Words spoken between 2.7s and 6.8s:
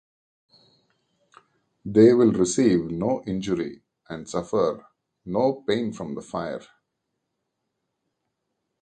no injury and suffer no pain from the fire.